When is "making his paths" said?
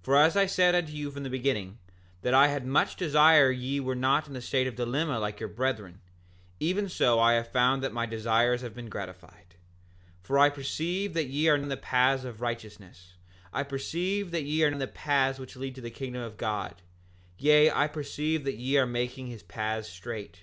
18.84-19.88